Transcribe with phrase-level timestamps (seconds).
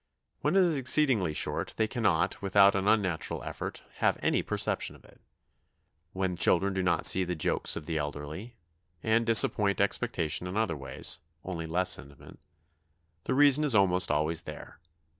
[0.39, 5.05] When it is exceedingly short they cannot, without an unnatural effort, have any perception of
[5.05, 5.21] it.
[6.11, 8.55] When children do not see the jokes of the elderly,
[9.03, 12.39] and disappoint expectation in other ways, only less intimate,
[13.25, 14.79] the reason is almost always there.